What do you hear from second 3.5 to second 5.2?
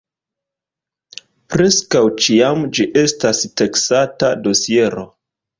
teksta dosiero.